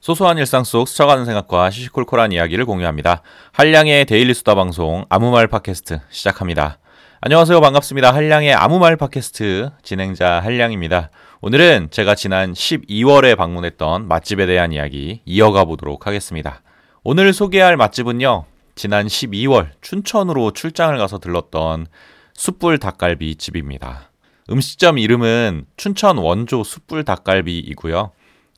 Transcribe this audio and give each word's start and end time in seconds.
소소한 0.00 0.38
일상 0.38 0.64
속 0.64 0.88
스쳐가는 0.88 1.26
생각과 1.26 1.68
시시콜콜한 1.68 2.32
이야기를 2.32 2.64
공유합니다. 2.64 3.20
한량의 3.52 4.06
daily 4.06 4.32
수다 4.32 4.54
방송 4.54 5.04
아무 5.10 5.30
말 5.30 5.46
팟캐스트 5.46 6.00
시작합니다. 6.08 6.78
안녕하세요. 7.20 7.60
반갑습니다. 7.60 8.14
한량의 8.14 8.54
아무 8.54 8.78
말 8.78 8.96
팟캐스트 8.96 9.72
진행자 9.82 10.40
한량입니다. 10.40 11.10
오늘은 11.42 11.88
제가 11.90 12.14
지난 12.14 12.54
12월에 12.54 13.36
방문했던 13.36 14.08
맛집에 14.08 14.46
대한 14.46 14.72
이야기 14.72 15.20
이어가 15.26 15.66
보도록 15.66 16.06
하겠습니다. 16.06 16.62
오늘 17.04 17.34
소개할 17.34 17.76
맛집은요. 17.76 18.46
지난 18.76 19.06
12월 19.06 19.68
춘천으로 19.82 20.52
출장을 20.52 20.96
가서 20.96 21.18
들렀던 21.18 21.86
숯불 22.32 22.78
닭갈비 22.78 23.36
집입니다. 23.36 24.10
음식점 24.50 24.96
이름은 24.96 25.66
춘천 25.76 26.16
원조 26.16 26.64
숯불 26.64 27.04
닭갈비이고요. 27.04 28.12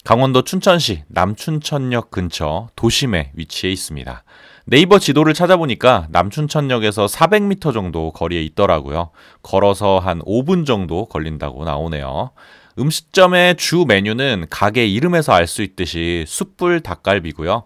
강원도 0.04 0.42
춘천시 0.42 1.04
남춘천역 1.06 2.10
근처 2.10 2.68
도심에 2.74 3.30
위치해 3.34 3.72
있습니다. 3.72 4.24
네이버 4.64 4.98
지도를 4.98 5.32
찾아보니까 5.32 6.08
남춘천역에서 6.10 7.06
400m 7.06 7.72
정도 7.72 8.10
거리에 8.10 8.42
있더라고요. 8.42 9.10
걸어서 9.42 10.00
한 10.00 10.20
5분 10.22 10.66
정도 10.66 11.04
걸린다고 11.06 11.64
나오네요. 11.64 12.32
음식점의 12.80 13.56
주 13.56 13.84
메뉴는 13.86 14.46
가게 14.50 14.86
이름에서 14.88 15.34
알 15.34 15.46
수 15.46 15.62
있듯이 15.62 16.24
숯불 16.26 16.80
닭갈비고요. 16.80 17.64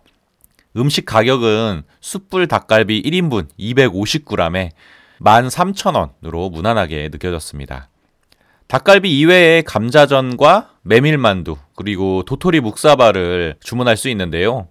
음식 0.76 1.06
가격은 1.06 1.84
숯불 2.02 2.48
닭갈비 2.48 3.02
1인분 3.02 3.48
250g에 3.58 4.72
13,000원으로 5.20 6.52
무난하게 6.52 7.08
느껴졌습니다. 7.10 7.88
닭갈비 8.68 9.18
이외에 9.20 9.62
감자전과 9.62 10.70
메밀만두, 10.82 11.56
그리고 11.76 12.22
도토리 12.24 12.60
묵사발을 12.60 13.56
주문할 13.60 13.96
수 13.96 14.08
있는데요. 14.08 14.66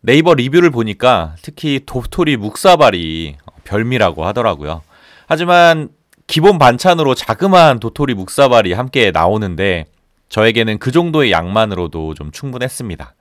네이버 0.00 0.34
리뷰를 0.34 0.70
보니까 0.70 1.34
특히 1.42 1.80
도토리 1.84 2.36
묵사발이 2.36 3.36
별미라고 3.64 4.24
하더라고요. 4.26 4.82
하지만 5.26 5.88
기본 6.26 6.58
반찬으로 6.58 7.14
자그마한 7.14 7.80
도토리 7.80 8.14
묵사발이 8.14 8.74
함께 8.74 9.10
나오는데 9.10 9.86
저에게는 10.28 10.78
그 10.78 10.92
정도의 10.92 11.32
양만으로도 11.32 12.14
좀 12.14 12.30
충분했습니다. 12.30 13.14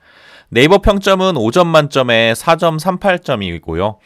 네이버 0.50 0.80
평점은 0.80 1.34
5점 1.36 1.68
만점에 1.68 2.34
4.38점이고요. 2.34 3.98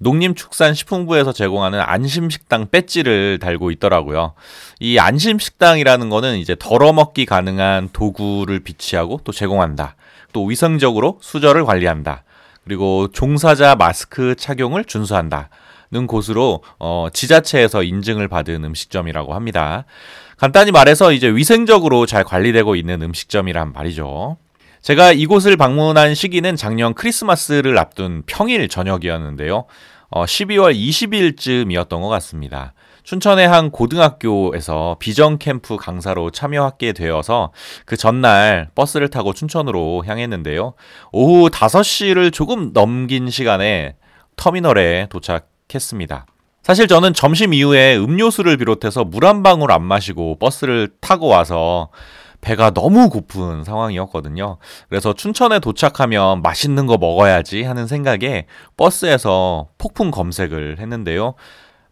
농림축산식품부에서 0.00 1.32
제공하는 1.32 1.80
안심식당 1.80 2.68
배지를 2.70 3.38
달고 3.38 3.70
있더라고요. 3.72 4.34
이 4.80 4.98
안심식당이라는 4.98 6.08
거는 6.08 6.38
이제 6.38 6.56
덜어먹기 6.58 7.26
가능한 7.26 7.90
도구를 7.92 8.60
비치하고 8.60 9.20
또 9.24 9.32
제공한다. 9.32 9.96
또 10.32 10.44
위생적으로 10.44 11.18
수저를 11.20 11.64
관리한다. 11.64 12.24
그리고 12.64 13.08
종사자 13.12 13.74
마스크 13.76 14.34
착용을 14.34 14.84
준수한다. 14.84 15.48
는 15.90 16.06
곳으로 16.06 16.62
어, 16.78 17.08
지자체에서 17.10 17.82
인증을 17.82 18.28
받은 18.28 18.62
음식점이라고 18.62 19.32
합니다. 19.34 19.86
간단히 20.36 20.70
말해서 20.70 21.12
이제 21.12 21.28
위생적으로 21.28 22.04
잘 22.04 22.24
관리되고 22.24 22.76
있는 22.76 23.00
음식점이란 23.00 23.72
말이죠. 23.72 24.36
제가 24.88 25.12
이곳을 25.12 25.58
방문한 25.58 26.14
시기는 26.14 26.56
작년 26.56 26.94
크리스마스를 26.94 27.76
앞둔 27.76 28.22
평일 28.24 28.68
저녁이었는데요. 28.68 29.66
어, 30.08 30.24
12월 30.24 30.74
20일쯤이었던 30.74 32.00
것 32.00 32.08
같습니다. 32.08 32.72
춘천의 33.02 33.46
한 33.46 33.70
고등학교에서 33.70 34.96
비전 34.98 35.36
캠프 35.36 35.76
강사로 35.76 36.30
참여하게 36.30 36.94
되어서 36.94 37.52
그 37.84 37.98
전날 37.98 38.70
버스를 38.74 39.08
타고 39.08 39.34
춘천으로 39.34 40.04
향했는데요. 40.06 40.72
오후 41.12 41.50
5시를 41.50 42.32
조금 42.32 42.72
넘긴 42.72 43.28
시간에 43.28 43.96
터미널에 44.36 45.08
도착했습니다. 45.10 46.24
사실 46.62 46.88
저는 46.88 47.12
점심 47.12 47.52
이후에 47.52 47.98
음료수를 47.98 48.56
비롯해서 48.56 49.04
물 49.04 49.26
한 49.26 49.42
방울 49.42 49.70
안 49.70 49.82
마시고 49.82 50.38
버스를 50.38 50.88
타고 51.02 51.26
와서 51.26 51.90
배가 52.40 52.70
너무 52.70 53.08
고픈 53.08 53.64
상황이었거든요. 53.64 54.58
그래서 54.88 55.12
춘천에 55.12 55.58
도착하면 55.58 56.42
맛있는 56.42 56.86
거 56.86 56.96
먹어야지 56.96 57.64
하는 57.64 57.86
생각에 57.86 58.46
버스에서 58.76 59.68
폭풍 59.78 60.10
검색을 60.10 60.78
했는데요. 60.78 61.34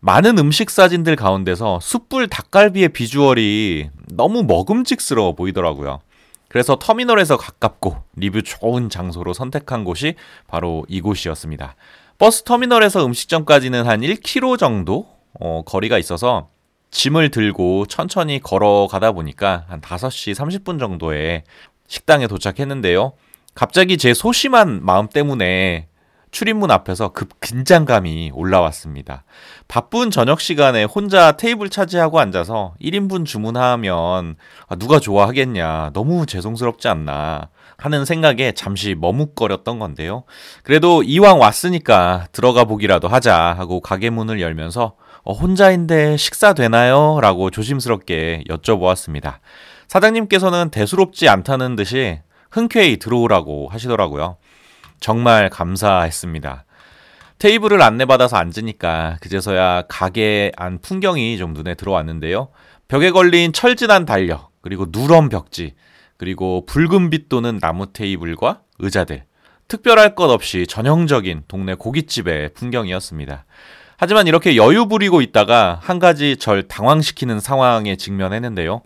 많은 0.00 0.38
음식 0.38 0.70
사진들 0.70 1.16
가운데서 1.16 1.80
숯불 1.82 2.28
닭갈비의 2.28 2.90
비주얼이 2.90 3.90
너무 4.12 4.44
먹음직스러워 4.44 5.34
보이더라고요. 5.34 6.00
그래서 6.48 6.76
터미널에서 6.76 7.36
가깝고 7.36 7.96
리뷰 8.14 8.42
좋은 8.42 8.88
장소로 8.88 9.32
선택한 9.32 9.84
곳이 9.84 10.14
바로 10.46 10.84
이곳이었습니다. 10.88 11.74
버스 12.18 12.44
터미널에서 12.44 13.04
음식점까지는 13.04 13.86
한 13.86 14.00
1km 14.00 14.58
정도 14.58 15.08
어, 15.40 15.62
거리가 15.66 15.98
있어서 15.98 16.48
짐을 16.90 17.30
들고 17.30 17.86
천천히 17.86 18.40
걸어가다 18.40 19.12
보니까 19.12 19.64
한 19.68 19.80
5시 19.80 20.34
30분 20.34 20.78
정도에 20.78 21.44
식당에 21.88 22.26
도착했는데요. 22.26 23.12
갑자기 23.54 23.96
제 23.98 24.14
소심한 24.14 24.84
마음 24.84 25.08
때문에 25.08 25.88
출입문 26.30 26.70
앞에서 26.70 27.12
급 27.12 27.40
긴장감이 27.40 28.32
올라왔습니다. 28.34 29.24
바쁜 29.68 30.10
저녁 30.10 30.40
시간에 30.40 30.84
혼자 30.84 31.32
테이블 31.32 31.70
차지하고 31.70 32.20
앉아서 32.20 32.74
1인분 32.82 33.24
주문하면 33.24 34.36
아, 34.68 34.76
누가 34.76 35.00
좋아하겠냐. 35.00 35.92
너무 35.94 36.26
죄송스럽지 36.26 36.88
않나. 36.88 37.48
하는 37.78 38.04
생각에 38.04 38.52
잠시 38.52 38.94
머뭇거렸던 38.94 39.78
건데요. 39.78 40.24
그래도 40.62 41.02
이왕 41.02 41.40
왔으니까 41.40 42.26
들어가 42.32 42.64
보기라도 42.64 43.08
하자 43.08 43.34
하고 43.34 43.80
가게 43.80 44.10
문을 44.10 44.40
열면서 44.40 44.94
어, 45.26 45.32
혼자인데 45.32 46.16
식사 46.16 46.54
되나요? 46.54 47.18
라고 47.20 47.50
조심스럽게 47.50 48.44
여쭤보았습니다. 48.48 49.38
사장님께서는 49.88 50.70
대수롭지 50.70 51.28
않다는 51.28 51.74
듯이 51.74 52.20
흔쾌히 52.48 52.98
들어오라고 52.98 53.66
하시더라고요. 53.68 54.36
정말 55.00 55.50
감사했습니다. 55.50 56.64
테이블을 57.40 57.82
안내받아서 57.82 58.36
앉으니까 58.36 59.18
그제서야 59.20 59.82
가게 59.88 60.52
안 60.56 60.78
풍경이 60.78 61.38
좀 61.38 61.54
눈에 61.54 61.74
들어왔는데요. 61.74 62.48
벽에 62.86 63.10
걸린 63.10 63.52
철진한 63.52 64.06
달력, 64.06 64.52
그리고 64.62 64.86
누런 64.90 65.28
벽지, 65.28 65.74
그리고 66.18 66.64
붉은 66.66 67.10
빛 67.10 67.28
도는 67.28 67.58
나무 67.58 67.92
테이블과 67.92 68.60
의자들. 68.78 69.24
특별할 69.66 70.14
것 70.14 70.30
없이 70.30 70.68
전형적인 70.68 71.42
동네 71.48 71.74
고깃집의 71.74 72.54
풍경이었습니다. 72.54 73.44
하지만 73.98 74.26
이렇게 74.26 74.56
여유 74.56 74.86
부리고 74.86 75.22
있다가 75.22 75.78
한 75.82 75.98
가지 75.98 76.36
절 76.36 76.68
당황시키는 76.68 77.40
상황에 77.40 77.96
직면했는데요. 77.96 78.82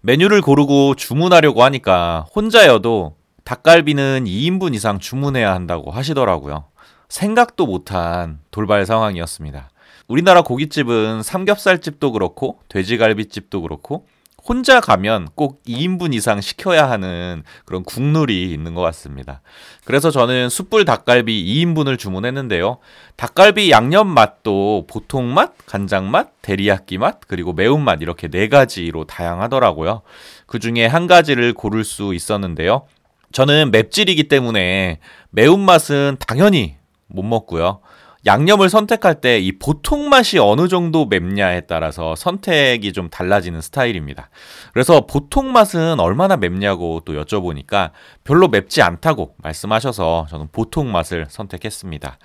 메뉴를 0.00 0.40
고르고 0.40 0.94
주문하려고 0.94 1.62
하니까 1.62 2.26
혼자여도 2.34 3.16
닭갈비는 3.44 4.24
2인분 4.24 4.74
이상 4.74 4.98
주문해야 4.98 5.52
한다고 5.52 5.90
하시더라고요. 5.90 6.64
생각도 7.08 7.66
못한 7.66 8.40
돌발 8.50 8.86
상황이었습니다. 8.86 9.68
우리나라 10.08 10.42
고깃집은 10.42 11.22
삼겹살집도 11.22 12.12
그렇고 12.12 12.58
돼지갈비집도 12.68 13.62
그렇고 13.62 14.06
혼자 14.44 14.80
가면 14.80 15.28
꼭 15.34 15.62
2인분 15.64 16.14
이상 16.14 16.40
시켜야 16.40 16.90
하는 16.90 17.44
그런 17.64 17.84
국룰이 17.84 18.52
있는 18.52 18.74
것 18.74 18.80
같습니다. 18.82 19.40
그래서 19.84 20.10
저는 20.10 20.48
숯불 20.48 20.84
닭갈비 20.84 21.64
2인분을 21.64 21.98
주문했는데요. 21.98 22.78
닭갈비 23.16 23.70
양념 23.70 24.08
맛도 24.08 24.84
보통 24.88 25.32
맛, 25.32 25.52
간장 25.66 26.10
맛, 26.10 26.30
데리야끼 26.42 26.98
맛, 26.98 27.20
그리고 27.28 27.52
매운맛 27.52 28.02
이렇게 28.02 28.28
네 28.28 28.48
가지로 28.48 29.04
다양하더라고요. 29.04 30.02
그 30.46 30.58
중에 30.58 30.86
한 30.86 31.06
가지를 31.06 31.54
고를 31.54 31.84
수 31.84 32.12
있었는데요. 32.12 32.86
저는 33.30 33.70
맵찔이기 33.70 34.24
때문에 34.24 34.98
매운맛은 35.30 36.16
당연히 36.18 36.76
못 37.06 37.22
먹고요. 37.22 37.80
양념을 38.24 38.68
선택할 38.70 39.20
때 39.20 39.42
이 39.42 39.52
보통 39.58 40.08
맛이 40.08 40.38
어느 40.38 40.68
정도 40.68 41.06
맵냐에 41.06 41.62
따라서 41.62 42.14
선택이 42.14 42.92
좀 42.92 43.10
달라지는 43.10 43.60
스타일입니다. 43.60 44.30
그래서 44.72 45.06
보통 45.06 45.52
맛은 45.52 45.98
얼마나 45.98 46.36
맵냐고 46.36 47.02
또 47.04 47.14
여쭤보니까 47.14 47.90
별로 48.24 48.48
맵지 48.48 48.82
않다고 48.82 49.34
말씀하셔서 49.38 50.26
저는 50.30 50.48
보통 50.52 50.92
맛을 50.92 51.26
선택했습니다. 51.28 52.18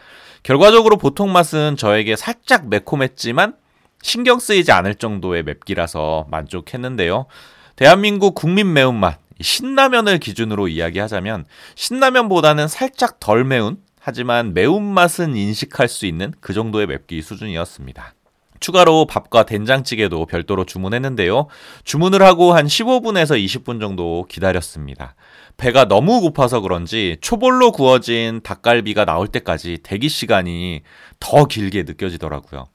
결과적으로 0.44 0.98
보통 0.98 1.32
맛은 1.32 1.76
저에게 1.78 2.16
살짝 2.16 2.68
매콤했지만 2.68 3.56
신경 4.02 4.40
쓰이지 4.40 4.72
않을 4.72 4.96
정도의 4.96 5.44
맵기라서 5.44 6.28
만족했는데요. 6.30 7.26
대한민국 7.76 8.36
국민 8.36 8.74
매운맛, 8.74 9.20
신라면을 9.42 10.20
기준으로 10.20 10.68
이야기하자면 10.68 11.46
신라면보다는 11.76 12.68
살짝 12.68 13.20
덜 13.20 13.44
매운 13.44 13.78
하지만 14.08 14.54
매운맛은 14.54 15.36
인식할 15.36 15.90
수 15.90 16.06
있는 16.06 16.34
그 16.40 16.54
정도의 16.54 16.88
맵기 16.88 17.22
수준이었습니다. 17.22 18.14
추가로 18.62 19.06
밥과 19.06 19.46
된장찌개도 19.46 20.28
별도로 20.28 20.64
주문했는데요. 20.64 21.48
주문을 21.84 22.22
하고 22.22 22.54
한 22.54 22.68
15분에서 22.68 23.38
20분 23.38 23.82
정도 23.82 24.26
기다렸습니다. 24.30 25.16
배가 25.58 25.90
너무 25.90 26.22
고파서 26.22 26.62
그런지 26.62 27.18
초벌로 27.20 27.74
구워진 27.74 28.40
닭갈비가 28.44 29.04
나올 29.04 29.28
때까지 29.28 29.80
대기 29.84 30.08
시간이 30.08 30.84
더 31.20 31.44
길게 31.44 31.84
느껴지더라고요. 31.84 32.70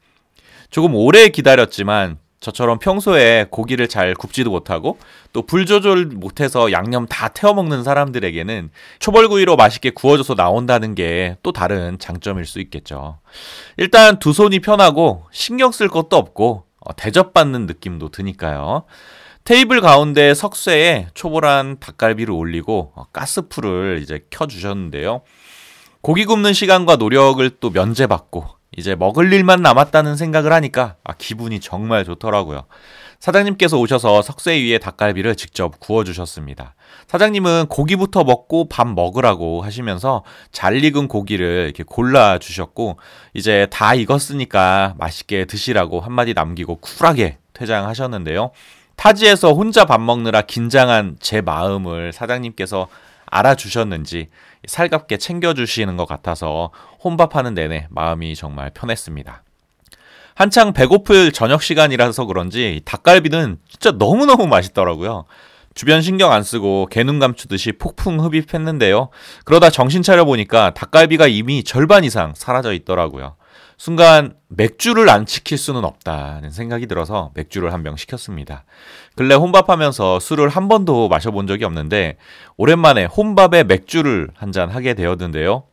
조금 0.68 0.94
오래 0.94 1.30
기다렸지만 1.30 2.18
저처럼 2.42 2.78
평소에 2.80 3.46
고기를 3.50 3.86
잘 3.88 4.14
굽지도 4.14 4.50
못하고 4.50 4.98
또 5.32 5.42
불 5.42 5.64
조절 5.64 6.06
못해서 6.06 6.72
양념 6.72 7.06
다 7.06 7.28
태워 7.28 7.54
먹는 7.54 7.84
사람들에게는 7.84 8.70
초벌구이로 8.98 9.56
맛있게 9.56 9.90
구워져서 9.90 10.34
나온다는 10.34 10.94
게 10.94 11.36
또 11.42 11.52
다른 11.52 11.98
장점일 11.98 12.44
수 12.46 12.60
있겠죠. 12.60 13.18
일단 13.76 14.18
두 14.18 14.32
손이 14.32 14.58
편하고 14.60 15.24
신경 15.30 15.70
쓸 15.72 15.88
것도 15.88 16.16
없고 16.16 16.64
어, 16.80 16.96
대접받는 16.96 17.66
느낌도 17.66 18.10
드니까요. 18.10 18.84
테이블 19.44 19.80
가운데 19.80 20.34
석쇠에 20.34 21.08
초벌한 21.14 21.78
닭갈비를 21.80 22.32
올리고 22.32 22.92
어, 22.96 23.04
가스풀을 23.12 24.00
이제 24.02 24.20
켜주셨는데요. 24.30 25.22
고기 26.00 26.24
굽는 26.24 26.52
시간과 26.52 26.96
노력을 26.96 27.48
또 27.60 27.70
면제받고 27.70 28.46
이제 28.76 28.94
먹을 28.94 29.32
일만 29.32 29.62
남았다는 29.62 30.16
생각을 30.16 30.52
하니까 30.52 30.96
아, 31.04 31.12
기분이 31.12 31.60
정말 31.60 32.04
좋더라고요. 32.04 32.64
사장님께서 33.20 33.78
오셔서 33.78 34.20
석쇠 34.22 34.60
위에 34.62 34.78
닭갈비를 34.78 35.36
직접 35.36 35.78
구워주셨습니다. 35.78 36.74
사장님은 37.06 37.66
고기부터 37.68 38.24
먹고 38.24 38.68
밥 38.68 38.88
먹으라고 38.88 39.62
하시면서 39.62 40.24
잘 40.50 40.82
익은 40.82 41.06
고기를 41.06 41.66
이렇게 41.66 41.84
골라주셨고, 41.84 42.98
이제 43.34 43.68
다 43.70 43.94
익었으니까 43.94 44.94
맛있게 44.98 45.44
드시라고 45.44 46.00
한마디 46.00 46.34
남기고 46.34 46.78
쿨하게 46.80 47.38
퇴장하셨는데요. 47.52 48.50
타지에서 48.96 49.52
혼자 49.52 49.84
밥 49.84 50.00
먹느라 50.00 50.42
긴장한 50.42 51.18
제 51.20 51.40
마음을 51.40 52.12
사장님께서 52.12 52.88
알아주셨는지 53.32 54.28
살갑게 54.66 55.16
챙겨주시는 55.16 55.96
것 55.96 56.06
같아서 56.06 56.70
혼밥하는 57.02 57.54
내내 57.54 57.86
마음이 57.90 58.36
정말 58.36 58.70
편했습니다. 58.70 59.42
한창 60.34 60.72
배고플 60.72 61.32
저녁 61.32 61.62
시간이라서 61.62 62.26
그런지 62.26 62.80
닭갈비는 62.84 63.58
진짜 63.68 63.90
너무너무 63.92 64.46
맛있더라고요. 64.46 65.24
주변 65.74 66.02
신경 66.02 66.32
안 66.32 66.42
쓰고 66.42 66.88
개눈 66.90 67.18
감추듯이 67.18 67.72
폭풍 67.72 68.20
흡입했는데요. 68.20 69.08
그러다 69.44 69.70
정신 69.70 70.02
차려 70.02 70.24
보니까 70.26 70.74
닭갈비가 70.74 71.26
이미 71.26 71.64
절반 71.64 72.04
이상 72.04 72.34
사라져 72.36 72.72
있더라고요. 72.74 73.36
순간 73.76 74.34
맥주를 74.48 75.08
안 75.08 75.26
시킬 75.26 75.58
수는 75.58 75.84
없다는 75.84 76.50
생각이 76.50 76.86
들어서 76.86 77.30
맥주를 77.34 77.72
한 77.72 77.82
병 77.82 77.96
시켰습니다. 77.96 78.64
근래 79.16 79.34
혼밥하면서 79.34 80.20
술을 80.20 80.48
한 80.48 80.68
번도 80.68 81.08
마셔본 81.08 81.46
적이 81.46 81.64
없는데 81.64 82.16
오랜만에 82.56 83.06
혼밥에 83.06 83.64
맥주를 83.64 84.28
한 84.34 84.52
잔 84.52 84.68
하게 84.70 84.94
되었는데요. 84.94 85.64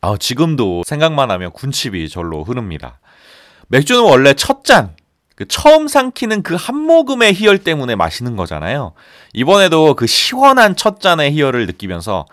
아, 0.00 0.16
지금도 0.18 0.82
생각만 0.84 1.30
하면 1.30 1.52
군침이 1.52 2.08
절로 2.08 2.42
흐릅니다. 2.42 2.98
맥주는 3.68 4.02
원래 4.02 4.34
첫 4.34 4.64
잔, 4.64 4.96
그 5.36 5.46
처음 5.46 5.86
삼키는 5.88 6.42
그 6.42 6.56
한 6.56 6.76
모금의 6.76 7.32
희열 7.34 7.58
때문에 7.58 7.94
마시는 7.94 8.34
거잖아요. 8.36 8.92
이번에도 9.32 9.94
그 9.94 10.06
시원한 10.06 10.74
첫 10.76 11.00
잔의 11.00 11.30
희열을 11.32 11.66
느끼면서 11.66 12.26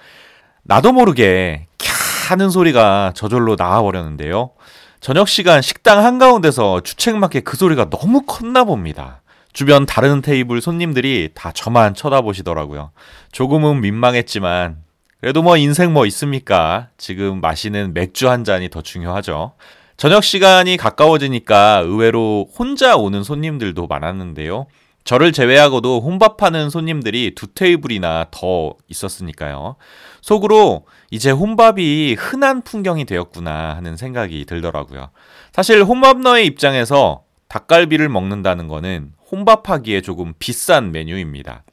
나도 0.63 0.91
모르게 0.91 1.67
캬 1.77 2.29
하는 2.29 2.49
소리가 2.49 3.13
저절로 3.15 3.55
나와버렸는데요. 3.57 4.51
저녁 4.99 5.29
시간 5.29 5.61
식당 5.61 6.03
한가운데서 6.03 6.81
주책맞게 6.81 7.41
그 7.41 7.55
소리가 7.55 7.89
너무 7.89 8.23
컸나 8.25 8.65
봅니다. 8.65 9.21
주변 9.53 9.85
다른 9.85 10.21
테이블 10.21 10.61
손님들이 10.61 11.29
다 11.33 11.51
저만 11.53 11.95
쳐다보시더라고요. 11.95 12.91
조금은 13.31 13.81
민망했지만 13.81 14.77
그래도 15.21 15.41
뭐 15.41 15.57
인생 15.57 15.93
뭐 15.93 16.05
있습니까? 16.05 16.89
지금 16.97 17.39
마시는 17.41 17.93
맥주 17.93 18.29
한 18.29 18.43
잔이 18.43 18.69
더 18.69 18.81
중요하죠. 18.81 19.53
저녁 19.95 20.23
시간이 20.23 20.77
가까워지니까 20.77 21.81
의외로 21.85 22.47
혼자 22.57 22.95
오는 22.95 23.23
손님들도 23.23 23.87
많았는데요. 23.87 24.67
저를 25.09 25.31
제외하고도 25.31 26.01
혼밥하는 26.01 26.69
손님들이 26.69 27.33
두 27.33 27.47
테이블이나 27.47 28.27
더 28.29 28.75
있었으니까요. 28.89 29.75
속으로 30.21 30.85
이제 31.09 31.31
혼밥이 31.31 32.13
흔한 32.13 32.61
풍경이 32.61 33.05
되었구나 33.05 33.75
하는 33.75 33.97
생각이 33.97 34.45
들더라고요. 34.45 35.09
사실 35.51 35.83
혼밥너의 35.83 36.45
입장에서 36.45 37.23
닭갈비를 37.47 38.07
먹는다는 38.07 38.67
거는 38.67 39.13
혼밥하기에 39.31 40.01
조금 40.01 40.35
비싼 40.37 40.91
메뉴입니다. 40.91 41.63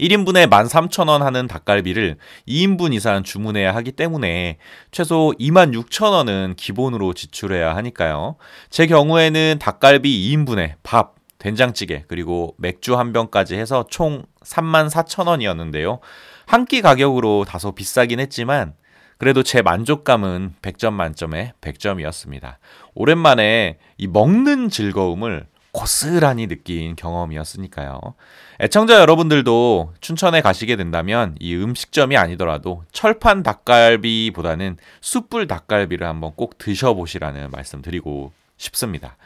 1인분에 0.00 0.48
13,000원 0.48 1.18
하는 1.18 1.46
닭갈비를 1.48 2.16
2인분 2.48 2.94
이상 2.94 3.22
주문해야 3.22 3.74
하기 3.74 3.92
때문에 3.92 4.56
최소 4.90 5.34
26,000원은 5.38 6.56
기본으로 6.56 7.12
지출해야 7.12 7.76
하니까요. 7.76 8.36
제 8.70 8.86
경우에는 8.86 9.58
닭갈비 9.60 10.34
2인분에 10.34 10.76
밥, 10.82 11.21
된장찌개, 11.42 12.04
그리고 12.06 12.54
맥주 12.56 12.96
한 12.96 13.12
병까지 13.12 13.56
해서 13.56 13.84
총 13.90 14.22
34,000원이었는데요. 14.44 15.98
한 16.46 16.66
끼 16.66 16.80
가격으로 16.82 17.44
다소 17.44 17.72
비싸긴 17.72 18.20
했지만 18.20 18.74
그래도 19.18 19.42
제 19.42 19.60
만족감은 19.60 20.54
100점 20.62 20.92
만점에 20.92 21.52
100점이었습니다. 21.60 22.56
오랜만에 22.94 23.78
이 23.98 24.06
먹는 24.06 24.68
즐거움을 24.68 25.46
고스란히 25.72 26.46
느낀 26.46 26.94
경험이었으니까요. 26.94 27.98
애청자 28.60 29.00
여러분들도 29.00 29.94
춘천에 30.00 30.42
가시게 30.42 30.76
된다면 30.76 31.34
이 31.40 31.56
음식점이 31.56 32.16
아니더라도 32.16 32.84
철판 32.92 33.42
닭갈비보다는 33.42 34.76
숯불 35.00 35.48
닭갈비를 35.48 36.06
한번 36.06 36.32
꼭 36.36 36.58
드셔보시라는 36.58 37.50
말씀 37.50 37.82
드리고 37.82 38.32
싶습니다. 38.58 39.16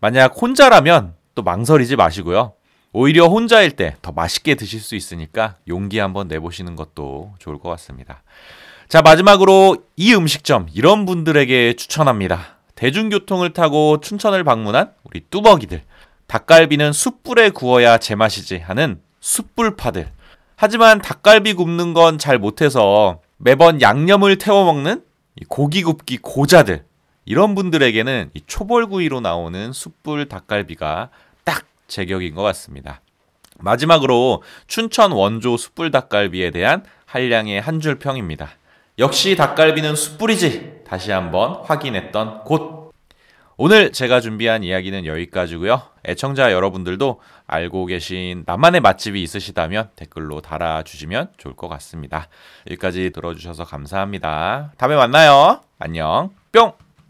만약 0.00 0.34
혼자라면 0.40 1.19
또 1.34 1.42
망설이지 1.42 1.96
마시고요. 1.96 2.52
오히려 2.92 3.26
혼자일 3.28 3.70
때 3.72 3.94
더 4.02 4.10
맛있게 4.12 4.56
드실 4.56 4.80
수 4.80 4.96
있으니까 4.96 5.56
용기 5.68 5.98
한번 5.98 6.26
내보시는 6.28 6.74
것도 6.76 7.34
좋을 7.38 7.58
것 7.58 7.68
같습니다. 7.70 8.22
자, 8.88 9.02
마지막으로 9.02 9.76
이 9.96 10.12
음식점, 10.14 10.66
이런 10.74 11.06
분들에게 11.06 11.74
추천합니다. 11.74 12.58
대중교통을 12.74 13.52
타고 13.52 14.00
춘천을 14.00 14.42
방문한 14.42 14.90
우리 15.04 15.20
뚜벅이들. 15.30 15.82
닭갈비는 16.26 16.92
숯불에 16.92 17.50
구워야 17.50 17.98
제맛이지 17.98 18.58
하는 18.58 19.00
숯불파들. 19.20 20.10
하지만 20.56 21.00
닭갈비 21.00 21.54
굽는 21.54 21.94
건 21.94 22.18
잘 22.18 22.38
못해서 22.38 23.20
매번 23.36 23.80
양념을 23.80 24.38
태워 24.38 24.64
먹는 24.64 25.04
고기 25.48 25.82
굽기 25.82 26.18
고자들. 26.18 26.84
이런 27.30 27.54
분들에게는 27.54 28.32
이 28.34 28.40
초벌구이로 28.44 29.20
나오는 29.20 29.72
숯불 29.72 30.28
닭갈비가 30.28 31.10
딱 31.44 31.64
제격인 31.86 32.34
것 32.34 32.42
같습니다. 32.42 33.02
마지막으로 33.60 34.42
춘천 34.66 35.12
원조 35.12 35.56
숯불 35.56 35.92
닭갈비에 35.92 36.50
대한 36.50 36.84
한량의 37.06 37.60
한 37.60 37.78
줄 37.78 38.00
평입니다. 38.00 38.50
역시 38.98 39.36
닭갈비는 39.36 39.94
숯불이지. 39.94 40.80
다시 40.84 41.12
한번 41.12 41.62
확인했던 41.62 42.42
곳. 42.42 42.90
오늘 43.56 43.92
제가 43.92 44.20
준비한 44.20 44.64
이야기는 44.64 45.06
여기까지고요. 45.06 45.82
애청자 46.08 46.50
여러분들도 46.50 47.20
알고 47.46 47.86
계신 47.86 48.42
나만의 48.44 48.80
맛집이 48.80 49.22
있으시다면 49.22 49.90
댓글로 49.94 50.40
달아주시면 50.40 51.34
좋을 51.36 51.54
것 51.54 51.68
같습니다. 51.68 52.26
여기까지 52.68 53.10
들어주셔서 53.10 53.66
감사합니다. 53.66 54.72
다음에 54.78 54.96
만나요. 54.96 55.60
안녕. 55.78 56.30
뿅! 56.50 56.72